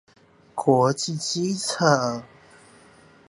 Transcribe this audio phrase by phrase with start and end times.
[0.55, 2.23] 國際機場